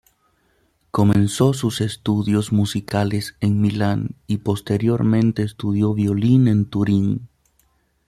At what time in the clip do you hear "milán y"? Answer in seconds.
3.61-4.37